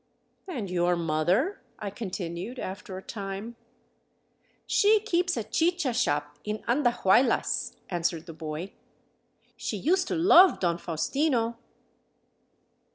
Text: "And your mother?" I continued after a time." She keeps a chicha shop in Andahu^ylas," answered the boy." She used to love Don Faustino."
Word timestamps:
"And 0.47 0.67
your 0.71 0.95
mother?" 0.95 1.61
I 1.77 1.91
continued 1.91 2.57
after 2.57 2.97
a 2.97 3.03
time." 3.03 3.55
She 4.75 4.99
keeps 4.99 5.37
a 5.37 5.43
chicha 5.43 5.93
shop 5.93 6.39
in 6.43 6.63
Andahu^ylas," 6.67 7.75
answered 7.87 8.25
the 8.25 8.33
boy." 8.33 8.73
She 9.55 9.77
used 9.77 10.07
to 10.07 10.15
love 10.15 10.59
Don 10.59 10.79
Faustino." 10.79 11.57